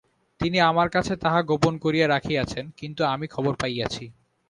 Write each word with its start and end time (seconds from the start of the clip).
তিনি 0.39 0.57
আমার 0.61 0.87
কাছে 0.89 1.13
তাহা 1.15 1.39
গোপন 1.41 1.73
করিয়া 1.77 2.07
রাখিয়াছেন, 2.07 2.65
কিন্তু 2.77 3.01
আমি 3.05 3.25
খবর 3.27 3.53
পাইয়াছি। 3.55 4.05